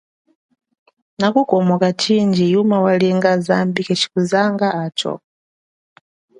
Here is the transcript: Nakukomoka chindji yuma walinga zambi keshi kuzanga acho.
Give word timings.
Nakukomoka 1.19 1.89
chindji 2.01 2.45
yuma 2.53 2.77
walinga 2.85 3.31
zambi 3.45 3.81
keshi 3.87 4.07
kuzanga 4.13 4.67
acho. 4.83 5.13